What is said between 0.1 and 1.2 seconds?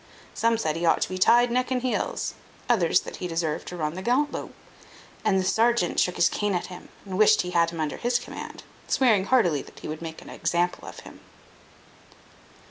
Some said, he ought to be